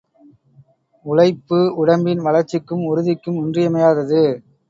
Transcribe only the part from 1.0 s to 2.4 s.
உழைப்பு உடம்பின்